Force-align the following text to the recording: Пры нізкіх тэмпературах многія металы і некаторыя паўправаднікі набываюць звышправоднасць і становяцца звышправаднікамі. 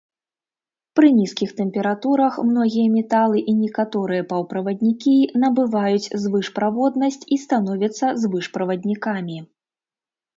Пры 0.99 1.07
нізкіх 1.17 1.49
тэмпературах 1.57 2.37
многія 2.51 2.87
металы 2.93 3.43
і 3.53 3.55
некаторыя 3.59 4.25
паўправаднікі 4.31 5.13
набываюць 5.43 6.09
звышправоднасць 6.23 7.21
і 7.37 7.39
становяцца 7.43 8.05
звышправаднікамі. 8.23 9.37